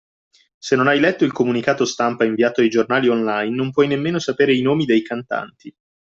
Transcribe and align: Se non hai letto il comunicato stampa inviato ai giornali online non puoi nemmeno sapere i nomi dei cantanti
Se 0.67 0.75
non 0.75 0.87
hai 0.87 0.99
letto 0.99 1.25
il 1.25 1.31
comunicato 1.31 1.85
stampa 1.85 2.25
inviato 2.25 2.61
ai 2.61 2.69
giornali 2.71 3.07
online 3.07 3.55
non 3.55 3.69
puoi 3.69 3.85
nemmeno 3.85 4.17
sapere 4.17 4.55
i 4.55 4.63
nomi 4.63 4.85
dei 4.85 5.03
cantanti 5.03 5.71